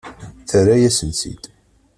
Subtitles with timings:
[0.49, 1.43] Terra-yasen-tt-id.